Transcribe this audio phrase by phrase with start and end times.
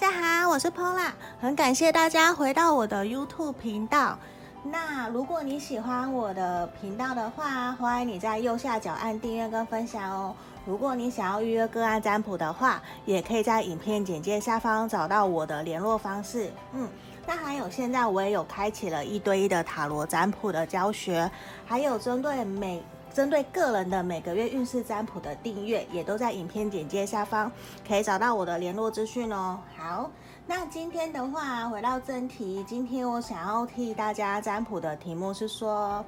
[0.00, 4.16] 大家好，我是 Pola，很感谢大家回到我的 YouTube 频道。
[4.62, 10.32] 那如果你喜欢我的频道的话，欢迎你在右下角按订阅跟分享哦。
[10.64, 16.52] 如果你想要预约个案占卜的话，也可以在影片简介下方找到我的联络方式。
[16.74, 16.88] 嗯，
[17.26, 21.28] 那还有现在我也有开启了一对一的塔罗占卜的教学，
[21.66, 22.80] 还有针对每
[23.18, 27.50] 针对个人的每个月运势占卜的订阅，也都在影片简介下方
[27.84, 29.58] 可以找到我的联络资讯哦。
[29.76, 30.08] 好。
[30.46, 36.04] 那今天的话，回到正题，今天我想要替大家占卜的题目是说，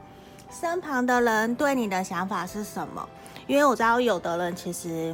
[0.52, 3.04] 身旁的人对你的想法是什么？
[3.48, 5.12] 因为我知道有的人其实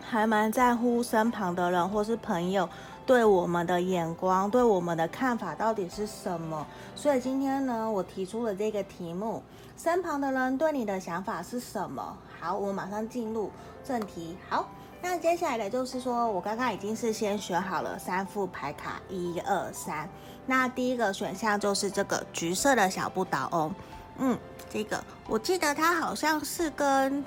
[0.00, 2.66] 还蛮在乎身旁的人或是朋友
[3.06, 6.66] 对我们的眼光、对我们的看法到底是什么。
[6.94, 9.42] 所以今天呢，我提出了这个题目：
[9.76, 12.16] 身旁的人对你的想法是什么？
[12.40, 13.50] 好，我马上进入
[13.84, 14.36] 正题。
[14.48, 14.68] 好。
[15.02, 20.06] 那接下来的就是说，我刚刚已经是先选好了三副牌卡，一二三。
[20.44, 23.74] 那第一个选项就是这个橘色的小不倒翁，
[24.18, 27.24] 嗯，这个我记得它好像是跟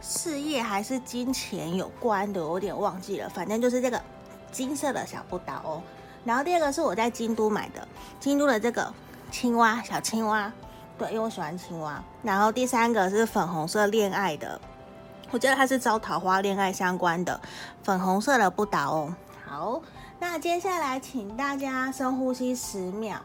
[0.00, 3.28] 事业还是金钱有关的，我有点忘记了。
[3.28, 4.00] 反正就是这个
[4.54, 5.82] 金色的小不倒翁。
[6.24, 7.86] 然后第二个是我在京都买的，
[8.20, 8.94] 京都的这个
[9.30, 10.50] 青蛙，小青蛙，
[10.96, 12.02] 对，因为我喜欢青蛙。
[12.22, 14.58] 然后第三个是粉红色恋爱的。
[15.30, 17.38] 我觉得它是招桃花、恋爱相关的，
[17.82, 19.14] 粉红色的不倒翁。
[19.44, 19.82] 好，
[20.20, 23.18] 那接下来请大家深呼吸十秒，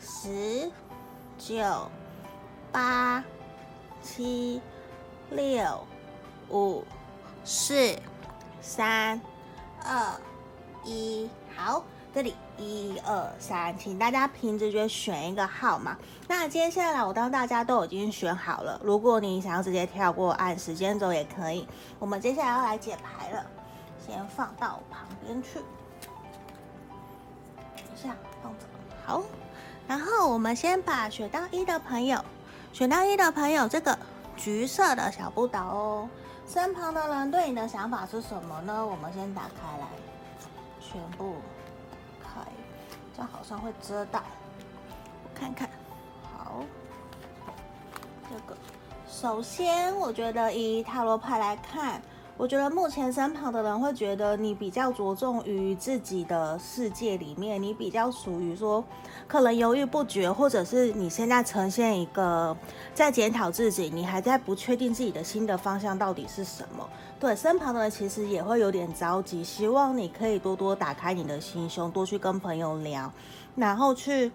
[0.00, 0.70] 十、
[1.38, 1.88] 九、
[2.72, 3.22] 八、
[4.02, 4.60] 七、
[5.30, 5.86] 六、
[6.50, 6.84] 五、
[7.44, 7.96] 四、
[8.60, 9.20] 三、
[9.84, 10.20] 二、
[10.84, 11.84] 一，好。
[12.14, 15.96] 这里一二三，请大家凭直觉选一个号码。
[16.28, 21.66] 那接下来我当大家都已经选好了，如果你想要直接跳过按时间轴也可以。
[21.98, 23.46] 我们接下来要来解牌了，
[24.06, 25.54] 先放到旁边去，
[27.76, 28.66] 等一下放着。
[29.06, 29.22] 好，
[29.88, 32.22] 然后我们先把选到一的朋友，
[32.74, 33.98] 选到一的朋友，这个
[34.36, 36.08] 橘色的小不倒哦，
[36.46, 38.86] 身旁的人对你的想法是什么呢？
[38.86, 39.86] 我们先打开来，
[40.92, 41.36] 全部
[42.22, 42.40] 开。
[43.14, 44.22] 这样好像会遮到，
[45.24, 45.68] 我看看。
[46.36, 46.62] 好，
[48.28, 48.56] 这个
[49.08, 52.00] 首先，我觉得以塔罗牌来看，
[52.36, 58.82] 我觉得目前身旁的人会觉得你比较着重于自己的世界里面，你比较属于说
[59.28, 62.56] 可能犹豫不决，或者是你现在呈现一个
[62.94, 66.88] 在检讨自己，你还在不确定自己的新的方向到底是什么。
[67.22, 73.08] 对，身旁的人其实也会有点着急，希望你可以多多打开你的心胸，多去跟朋友聊，
[73.54, 74.32] 然后去，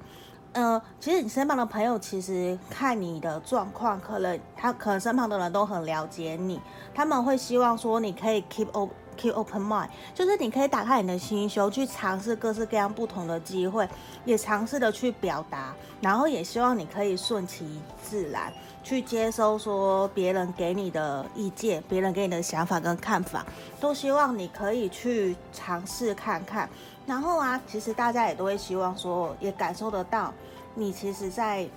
[0.57, 6.59] 呃，其实你身旁的朋友其实看你的状况，可能他可能身旁的人都很了解你，
[6.95, 8.95] 他们会希望说你可以 keep open。
[9.17, 13.89] Keep open mind，就是你可以打开你的心胸，去尝试各式各样不同的机会，
[14.25, 18.53] 也尝试的去表达，然后也希望你可以顺其自然
[18.83, 23.43] 去接收说别人给你的意见，别人给你的想法跟看法，
[23.79, 26.69] 都希望你可以去尝试看看。
[27.07, 30.31] 然后啊，其实大家也都会希望说，也感受得到
[30.75, 31.67] 你其实在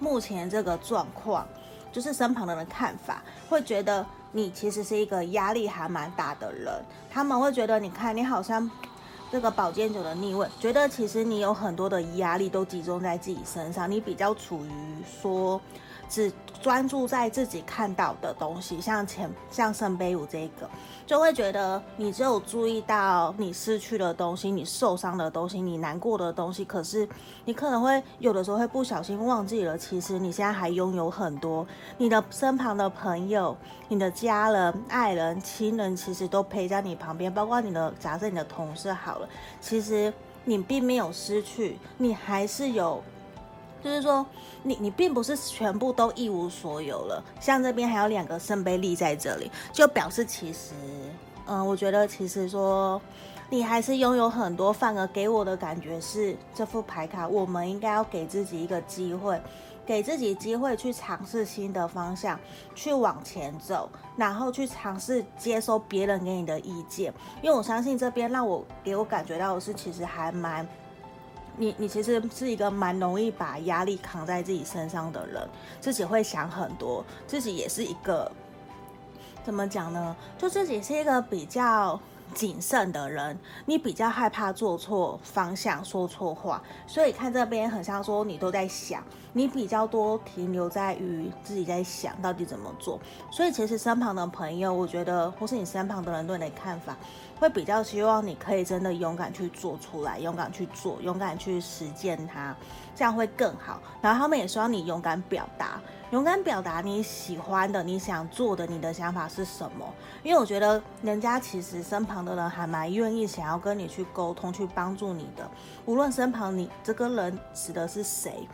[0.00, 1.46] 目前这个状况，
[1.92, 4.06] 就是身旁的人看法，会觉得。
[4.36, 6.74] 你其实是一个压力还蛮大的人，
[7.08, 8.68] 他们会觉得，你看你好像
[9.30, 14.70] 这个保健酒的逆位，觉得其实你有很多的压力都集中在自己身上，你比较处于
[15.22, 15.60] 说。
[16.08, 16.32] 只
[16.62, 20.68] 专注在自己看到的东西，像前像圣杯五这个，
[21.06, 26.64] 就会觉得你只有注意到你失去的东西，你受伤的东西，你难过的东西。
[26.64, 27.06] 可是
[27.44, 31.66] 你可能会有的时候会不小心忘记了，其实你现在还拥有很多，
[31.98, 33.54] 你的身旁的朋友、
[33.88, 39.28] 你的家人、爱人、亲人，其实都陪在你旁边，包括你的假设你的同事好了，
[39.60, 40.10] 其实
[40.44, 43.02] 你并没有失去，你还是有。
[43.84, 44.24] 就是说，
[44.62, 47.22] 你你并不是全部都一无所有了。
[47.38, 50.72] 像这边还有两个圣杯立在这里，就表示其实，
[51.46, 52.98] 嗯，我觉得其实说
[53.50, 54.72] 你还是拥有很多。
[54.72, 59.38] 反而给我的感觉是，这副牌卡，我们应该要给自己一个机会，
[59.84, 62.40] 给自己机会去尝试新的方向，
[62.74, 67.12] 去往前走，然后去尝试接收别人给你的意见。
[67.42, 70.66] 因为我相信这边让我给我感觉到的是，其实还蛮。
[71.56, 75.48] 你你其实是一个蛮容易把压力扛在自己身上的人，
[75.80, 78.30] 自己会想很多，自己也是一个
[79.44, 80.16] 怎么讲呢？
[80.36, 82.00] 就自己是一个比较
[82.32, 92.98] 谨慎的人，你比较害怕做错方向、说错话，所以看这边很像说你都在想，你比较多停留在于自己在想到底怎么做。
[93.30, 96.96] 所以其实身旁的朋友，我觉得或是你身旁的人对你的看法，
[97.38, 102.56] 会比较希望你可以真的勇敢去做出来，勇敢去做，勇敢去实践它，
[102.96, 103.80] 这样会更好。
[104.00, 105.80] 然后他们也希望你勇敢表达。
[106.10, 109.92] 勇敢表达你喜欢的、你想做的、你的想法是什么？
[110.22, 115.50] 因为我觉得人家其实身旁的人还蛮愿意想要跟你去沟通、去帮助你的。
[115.86, 118.48] 无论身旁你这个人指的是谁，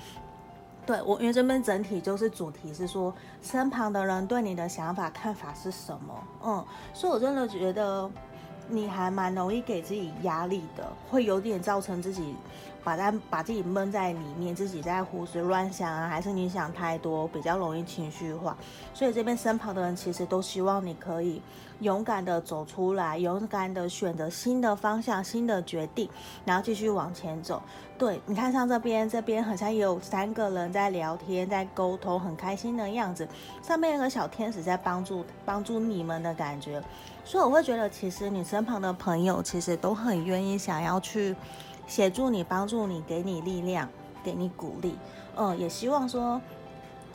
[0.86, 3.12] 对我，因为这边整体就是主题是说
[3.42, 6.24] 身旁的人对你的想法、看法是什么。
[6.42, 6.64] 嗯，
[6.94, 8.10] 所以我真的觉得
[8.70, 12.34] 你还蛮容易给自己压力的，会有点造成自己。
[12.82, 18.56] 把它把自己闷在里面，自己在胡思乱想啊，还是你想太多，比较容易情绪化。
[18.94, 21.42] 所以这边身旁的人其实都希望你可以
[21.80, 26.08] 勇敢的走出来，勇敢的选择新的方向、新的决定，
[26.46, 27.62] 然后继续往前走。
[27.98, 33.28] 对，你看像这边，这边好像也有三个人在聊天，在沟通，很开心的样子。
[33.60, 36.82] 上面有个小天使在帮助帮助你们的感觉，
[37.30, 41.36] 所以我会觉得，其实你身旁的朋友其实都很愿意想要去。
[41.86, 43.88] 协助你，帮助你，给你力量，
[44.22, 44.96] 给你鼓励，
[45.36, 46.40] 嗯，也希望说，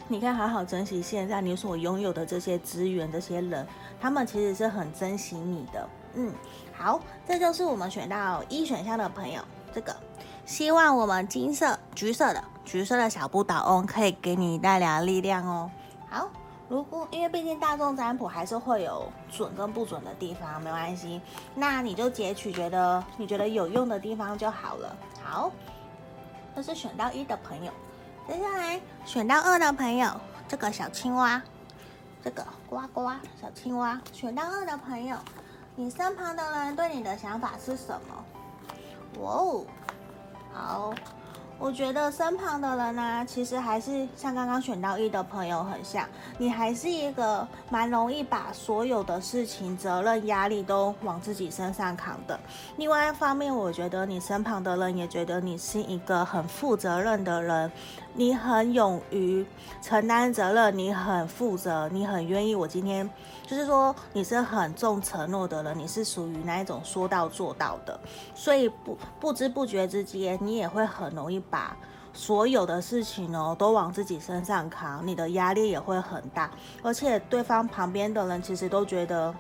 [0.10, 3.66] 你可以好好珍惜现在你所拥有的这些资源，这些人，
[4.02, 6.34] 他们其实是很珍惜你的，嗯，
[6.78, 9.42] 好，这就是我们选到一选项的朋友，
[9.74, 9.96] 这个，
[10.46, 15.72] 希望我们金色、橘色的、橘色的小不倒翁可以给你带来力量哦，
[16.10, 16.30] 好。
[16.68, 21.22] 如果因为毕竟大众占卜还是会有准跟不准的地方，没关系，
[21.54, 24.96] 那你就截取觉得你觉得有用的地方就好了。
[25.24, 25.52] 好，
[26.56, 27.72] 这是选到一的朋友，
[28.28, 30.10] 接下来选到二的朋友，
[30.48, 31.40] 这个小青蛙，
[32.24, 35.16] 这个呱呱小青蛙，选到二的朋友，
[35.76, 39.22] 你身旁的人对你的想法是什么？
[39.22, 39.66] 哇哦，
[40.52, 40.94] 好。
[41.58, 46.08] 我觉得身旁的人呢、其实还是像刚刚选到一的朋友很像，
[46.38, 52.40] 你还是一个蛮容易把所有的事情、责任、压力都往自己身上扛的。
[52.78, 57.72] 另外一方面，我觉得你身旁的人也觉得你是一个很负责任的人。
[58.18, 59.46] 你很勇于
[59.82, 62.56] 承担责任，你很负责，你很愿意。
[62.56, 63.10] 我今天
[63.46, 68.00] 就是说，你是很重承诺的人，你是属于那一种说到做到的，
[68.34, 71.76] 所以不不知不觉之间，你也会很容易把
[72.14, 76.50] 所有的事情哦都往自己身上扛，你的压力也会很大，
[76.82, 79.36] 而且对方旁边的人其实都觉得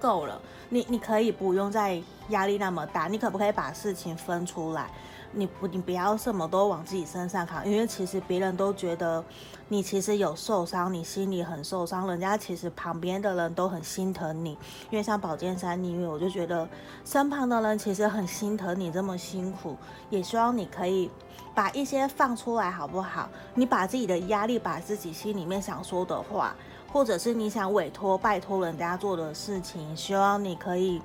[0.00, 4.90] 够了，你你可以不用再压力那么大，你可不可以把事情分出来？
[5.32, 9.24] 你不，你不要什么都往自己身上扛，因为其实别人都觉得
[9.68, 14.50] 你其实有受伤，你心里很受伤，人家其实旁边的人都很心疼你。
[14.90, 16.68] 因为像宝剑三逆位，我就觉得
[17.04, 19.76] 身旁的人其实很心疼你这么辛苦，
[20.10, 21.10] 也希望你可以
[21.54, 23.28] 把一些放出来，好不好？
[23.54, 26.54] 你把自己的压力，把自己心里面想说的话，
[26.92, 31.00] 或者是你想委托、拜托人家做的事情，希望你可以。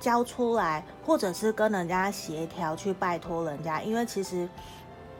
[0.00, 4.48] 交出来，或者是跟人家协调去拜托人家，因为其实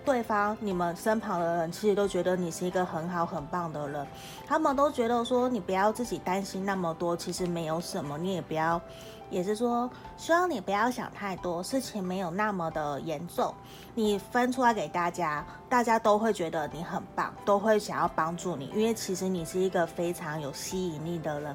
[0.04, 4.06] 对方你们身旁的人其实都觉得你是一个很好很棒的人，
[4.46, 8.80] 他们都觉得说你不要自己担心那么多，其实没有什么，你也不要，
[9.28, 13.52] 也是说希望你不要想太多，事情没有那么的严重，
[13.94, 21.54] 你分出来给大家，大家都会觉得你很棒，都会想要帮助你，因为其实你是一个非常有吸引力的人。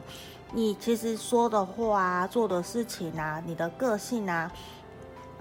[0.56, 4.52] 你其实说的话啊，做的事情啊，你的个性啊，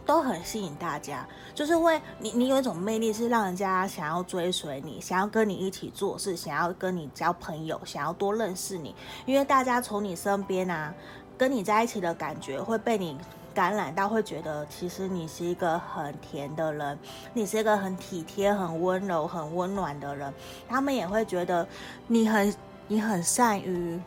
[0.07, 1.29] 都很吸引大家。
[1.55, 8.95] 就是会你，你有一种魅力，是让人家想要追随你，想要跟你一起做事，想要跟你交朋友，想要多认识你。
[9.27, 10.95] 因为大家从你身边啊，
[11.37, 13.19] 跟你在一起的感觉会被你
[13.53, 16.99] 感染到，会觉得其实你是一个很甜的人，
[17.35, 20.33] 你是一个很体贴、很温柔、很温暖的人。
[20.67, 21.69] 他们也会觉得
[22.07, 22.55] 你很，
[22.89, 24.01] 你很善于。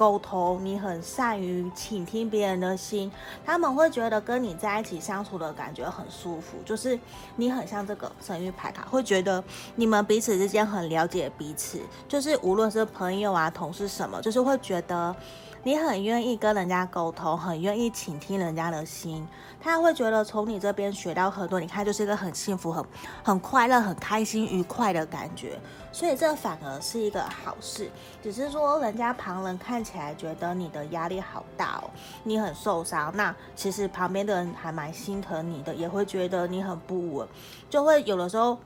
[0.00, 3.12] 沟通，你很善于倾听别人的心，
[3.44, 6.98] 他们会觉得跟你在一起相处的感觉很舒服，就是
[7.36, 11.78] 你很像这个神域牌卡，会觉得你们彼此之间很了解彼此，
[12.08, 15.14] 就是无论是朋友啊、同事什么，就是会觉得。
[15.62, 19.26] 你很愿意跟人家沟通，很愿意倾听人家的心，
[19.60, 21.60] 他会觉得从你这边学到很多。
[21.60, 22.82] 你看，就是一个很幸福、很
[23.22, 25.60] 很快乐、很开心、愉快的感觉，
[25.92, 27.90] 所以这反而是一个好事。
[28.22, 31.90] 只是说，人家旁人看起来觉得你的压力好大哦，
[32.24, 33.14] 你很受伤。
[33.14, 37.28] 那其实旁边的人还蛮心疼你的，也会觉得你很不稳，
[37.68, 38.56] 就会有的时候，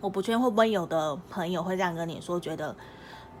[0.00, 2.74] 我不确定会不会有的朋友会这样跟你说，觉得。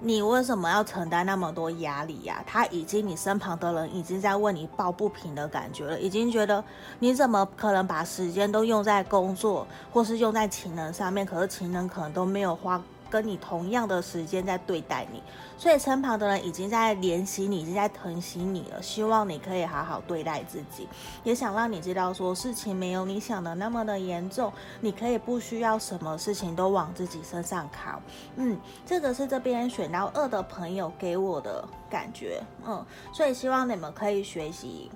[0.00, 2.44] 你为什么要承担那么多压力呀？
[2.46, 6.62] 他已经，你身旁的人已经在为你抱不平的感觉了，已经觉得
[6.98, 11.24] 你怎么可能把时间都用在工作或是用在情人上面？
[11.24, 12.80] 可是情人可能都没有花。
[13.10, 15.22] 跟你同样的时间在对待你，
[15.56, 18.82] 所以身旁的人已经在怜惜你，已经在疼惜你了。
[18.82, 20.88] 希望你可以好好对待自己，
[21.22, 28.00] 也想让你知道说事情没有你想的那么的严重，你可以不需要什么事情都往自己身上扛。
[28.36, 32.42] 嗯，这个是这边选到二的朋友给我的感觉。
[32.66, 34.90] 嗯，所以希望你们可以学习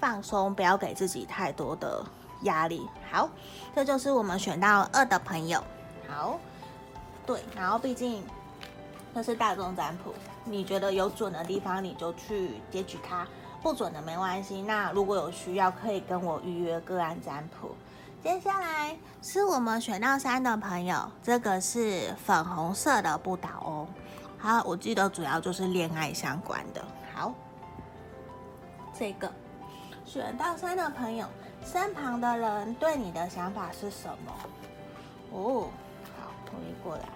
[0.00, 2.04] 放松，不要给自己太多的
[2.42, 2.86] 压力。
[3.10, 3.28] 好，
[3.74, 5.62] 这就是我们选到二的朋友。
[6.08, 6.38] 好。
[7.24, 8.22] 对，然后毕竟
[9.14, 10.12] 那是大众占卜，
[10.44, 13.26] 你觉得有准的地方你就去截取它，
[13.62, 14.60] 不准的没关系。
[14.62, 17.76] 那如果有需要，可以跟我预约个案占卜。
[18.24, 23.88] 接下来是我们选到三的朋友，这个是粉红色的不倒翁。
[24.38, 26.84] 好，我记得主要就是恋爱相关的。
[27.14, 27.32] 好，
[28.98, 29.30] 这个
[30.04, 31.26] 选到三的朋友，
[31.64, 34.32] 身旁的人对你的想法是什么？
[35.32, 35.68] 哦。
[36.52, 37.08] 同意过来，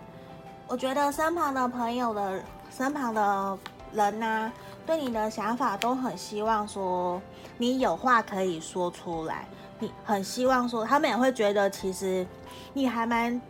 [0.66, 3.58] 我觉得身旁的朋友的身旁的
[3.92, 4.52] 人呢、
[4.84, 7.20] 对你的想法都很希望说
[7.58, 9.46] 你有话可以说出来，
[9.78, 12.26] 你很希望说他们也会觉得其实
[12.72, 13.40] 你还蛮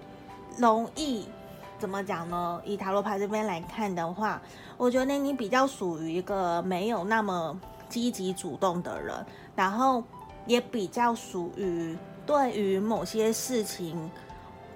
[0.58, 1.26] 容易，
[1.78, 2.60] 怎么讲呢？
[2.64, 4.42] 以塔罗牌这边来看的话，
[4.76, 9.14] 我觉得你比较属于一个没有那么积极主动的人，
[9.54, 10.02] 然后
[10.44, 14.10] 也比较属于对于某些事情。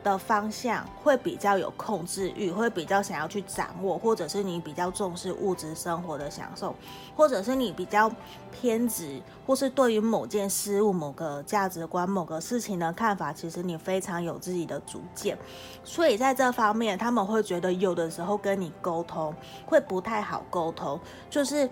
[0.03, 6.75] 的方向会比较有控制欲，会比较想要去掌握，或者是你比较重视物质生活的享受，
[7.17, 8.11] 或者是你比较
[8.51, 15.37] 偏执，或是对于某件事物、某个价值观、某个事情的看法，其实你非常有自己的主见。
[15.85, 19.35] 所以在这方面，他们会觉得有的时候跟你沟通
[19.67, 21.69] 会不太好沟通，就是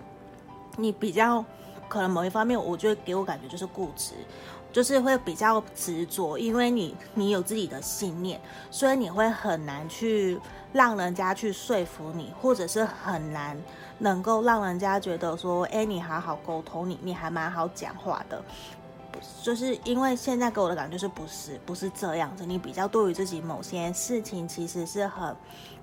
[0.77, 1.43] 你比较
[1.87, 4.13] 可能某一方面，我觉得给我感觉就是固执。
[4.71, 10.39] 就是会比较执着，因为你你有自己的信念，所以你会很难去
[10.71, 13.57] 让人家去说服你，或者是很难
[13.97, 18.41] 能够让人家觉得说，哎，你好好沟通，你你还蛮好讲话的。
[19.43, 25.35] 就是因为现在给我的感觉是不是不是这样子，你比较对于自己某些事情其实是很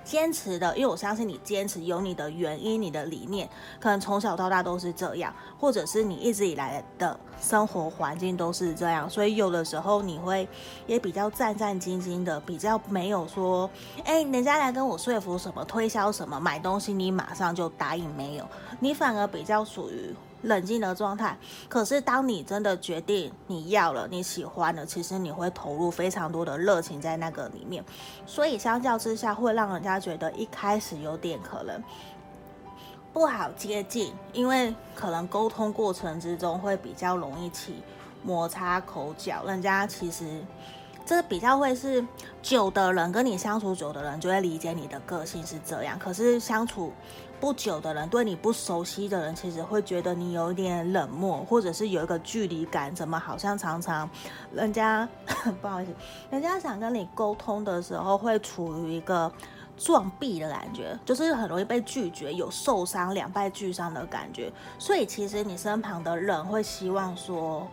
[0.07, 10.49] 坚持的，因为我相信你坚持有你的原因，你的理念，可能从小到大都是这样，或者是你一直以来的生活环境都是这样，所以有的时候你会
[10.87, 13.69] 也比较战战兢兢的，比较没有说，
[14.05, 18.47] 哎，人家来跟我说服什么，推销什么，买东西你马上就答应，没有，
[18.79, 20.15] 你反而比较属于。
[20.47, 21.37] 冷静的状态，
[21.69, 27.85] 可是当你真的决定你要了，你喜欢了，其实你会投入非常多的热情在那个里面，
[28.27, 31.83] 所以相较之下，会让人家觉得一开始有点可能
[33.13, 37.83] 不好接近，因为可能沟通过程之中会比较容易起
[38.23, 40.45] 摩擦口角，人家其实
[41.05, 42.07] 这比较会是
[42.41, 46.93] 久的人跟你相处久的人就会理解你的个性是这样，可是相处。
[47.41, 52.95] 不久的人，对你不熟悉的人，其实会觉得你有一点冷漠，或者是有一个距离感。
[52.95, 54.09] 怎么好像常常
[54.53, 55.09] 人家
[55.61, 55.95] 不好意思，
[56.31, 59.31] 人家想跟你沟通的时候，会处于一个
[59.77, 64.51] 撞壁的感觉，就是很容易被拒绝，有受伤、两败俱伤的感觉。
[64.79, 67.67] 所以其实你身旁的人会希望说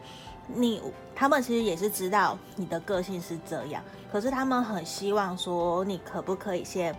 [0.48, 0.82] 你，
[1.16, 6.94] 他们其实也是知道你的个性是这样，可是他们很希望说你可不可以先。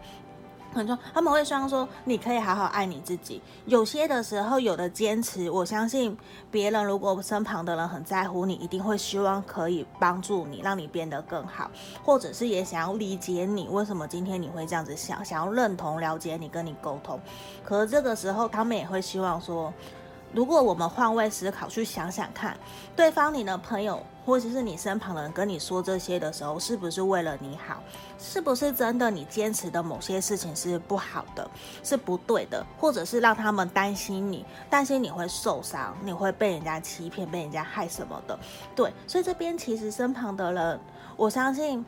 [0.75, 3.41] 很重，他们会希望说，你可以好好爱你自己。
[3.65, 6.17] 有些的时候，有的坚持，我相信
[6.51, 11.71] 别人如果身旁的人很在乎你，一定会希望可以帮助你，让你变得更好，
[12.03, 17.21] 或者是也想要理解你为什么今天你会这样子想，想要认同、了解你，跟你沟通。
[17.65, 19.73] 可是这个时候，他们也会希望说。
[20.35, 22.57] 如果我们换位思考，去想想看，
[22.97, 27.81] 对方你的朋友或者是你身旁的人跟你说这些的时候，是不是为了你好？
[28.19, 31.49] 是不是真的你坚持的某些事情是不好的，
[31.85, 38.37] 是不对的，或者是让他们担心你，担心你会受伤，你会被人家欺骗，被人家害什么的？
[38.75, 40.81] 对，所以这边其实身旁的人，
[41.17, 41.87] 我相信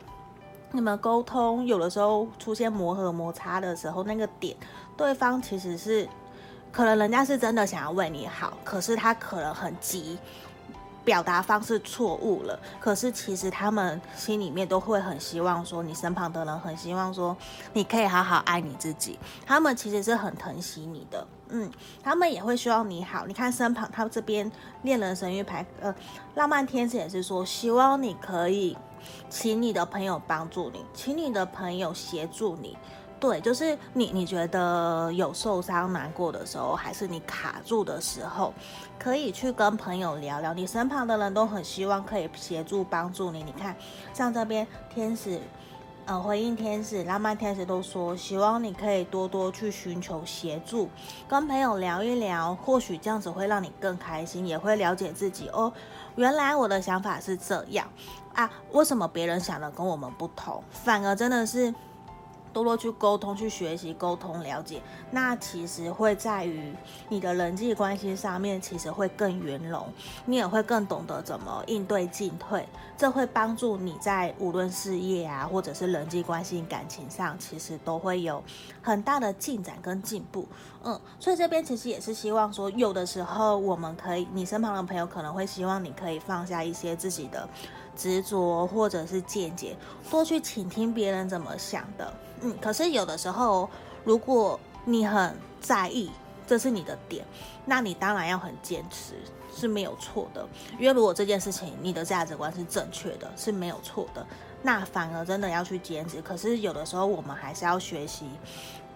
[0.71, 4.55] 你们沟通有的时候出现磨合摩擦的时候，那个点，
[4.95, 6.07] 对方其实是。
[6.71, 10.17] 可能人家是真的想要为你好，可是他可能很急，
[11.03, 12.59] 表达方式错误了。
[12.79, 17.35] 可是其实他们心里面都会很希望说，你身旁的人很希望说，
[17.73, 19.17] 你可以好好爱你自己。
[19.45, 21.71] 他们其实是很疼惜你的，嗯，
[22.03, 23.25] 他们也会希望你好。
[23.25, 24.51] 你看身旁他这边
[24.83, 25.95] 恋人神諭牌，呃，
[26.35, 28.77] 浪漫天使也是说，希望你可以
[29.29, 32.77] 请你的朋友帮助你，请你的朋友协助你。
[33.19, 38.53] 对，就是你你觉得有受伤难过的时候，还是你卡住的时候，
[38.99, 40.53] 可以去跟朋友聊聊。
[40.53, 43.43] 你身旁的人都很希望可以协助帮助你。
[43.43, 43.75] 你看，
[44.13, 45.39] 像这边天使。
[46.09, 50.87] 呃，回应天使、浪漫天使都说，希望你可以多多去寻求协助，
[51.27, 55.69] 跟朋友聊一聊，或许这样子会让你更开心，也会了解自己哦。
[56.15, 57.85] 原来我的想法是这样
[58.33, 60.63] 啊，为什么别人想的跟我们不同？
[60.71, 61.75] 反而真的是。
[62.53, 66.73] 多多去沟通、去学习、沟通、了解，那其实会在于
[67.09, 69.87] 你的人际关系上面，其实会更圆融，
[70.25, 78.43] 你也会更懂得怎么应对进退，这会帮助你在无论事业啊，或者是人际关系、感情上，其实都会有
[78.81, 80.47] 很大的进展跟进步。
[80.83, 87.47] 嗯，所以这边其实也是希望说，有的时候我们可以，你身旁的朋友可能会希望你可以放下一些自己的
[87.95, 89.75] 执着或者是见解，
[90.09, 92.13] 多去倾听别人怎么想的。
[92.41, 93.69] 嗯，可是有的时候，
[94.05, 96.09] 如果你很在意，
[96.45, 97.25] 这是你的点，
[97.65, 99.15] 那你当然要很坚持，
[99.53, 100.47] 是没有错的。
[100.79, 104.25] 因为如果这件事情你的价值观是正确的，是没有错的，
[104.61, 106.21] 那反而真的要去坚持。
[106.21, 108.29] 可是有的时候我们还是要学习。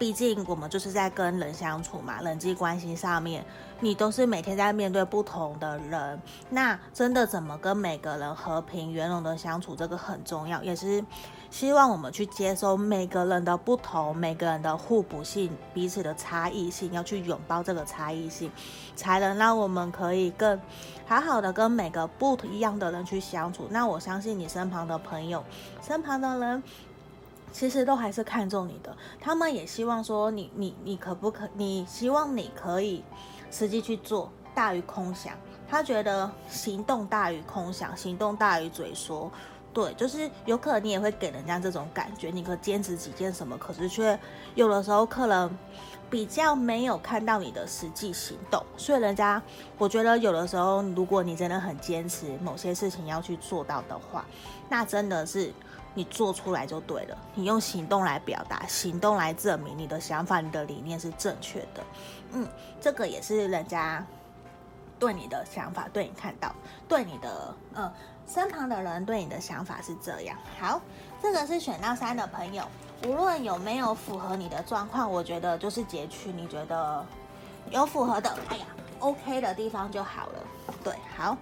[0.01, 3.46] 毕竟我们就是在跟人相处嘛，人际关系上面，
[3.81, 11.05] 你都是每天在面对不同的人，那真的怎么跟每个人和平圆融的相处，这个很重要，也是
[11.51, 18.51] 希望我们去接受每个人的不同，每个人的互补性，彼此的差异性，要去拥抱这个差异性，
[18.96, 20.60] 才能让我们可以更
[21.05, 23.67] 好好的跟每个不一样的人去相处。
[23.70, 25.43] 那我相信你身旁的朋友，
[25.79, 26.63] 身旁的人。
[27.51, 31.48] 其实都还是看重你的，他们也希望说你你你可不可？
[31.53, 33.03] 你希望你可以
[33.51, 35.34] 实际去做，大于空想。
[35.67, 39.31] 他觉得行动大于空想，行动大于嘴说。
[39.74, 44.18] 对，就是有可能你也会给人家这种感觉，你可坚持几件什么，可是却
[44.56, 45.50] 有的时候可能
[46.10, 48.63] 比较没有看到你的实际行动。
[48.78, 49.42] 所以人家，
[49.78, 54.25] 我觉得有的时候，如果你真的很坚持某些事情要去做到的话，
[54.70, 55.54] 那真的是。
[55.94, 61.84] 你做出来就对了，你用行动来表达，行动来证明你的想法、你的理念是正确的。
[62.32, 62.48] 嗯，
[62.80, 64.08] 这个也是人家
[64.98, 66.56] 对你的想法，对你看到，
[66.88, 67.92] 对你的呃
[68.31, 70.37] 身旁的人对你的想法是这样。
[70.57, 70.79] 好，
[71.22, 72.63] 这个是选到三的朋友，
[73.05, 77.05] 无论有没有符合你的状况，我觉得就是截取你觉得
[77.70, 78.65] 有符合的，哎呀
[79.00, 80.44] ，OK 的地方就好了。
[80.81, 81.35] 对，好。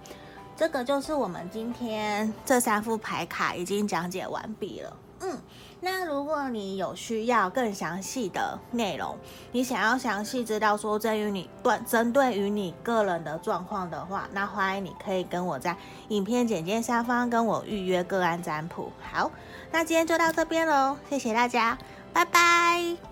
[0.56, 4.94] 这个就是我们今天这三副牌卡已经讲解完毕了。
[5.22, 5.38] 嗯，
[5.80, 9.16] 那如果你有需要更详细的内容，
[9.52, 15.76] 你想要详细知道说针于你段针对于你个人的状况的话，那欢迎你可以跟我在
[16.08, 18.90] 影片简介下方跟我预约个案占卜。
[19.12, 19.30] 好，
[19.70, 21.76] 那今天就到这边喽，谢谢大家，
[22.12, 23.09] 拜拜。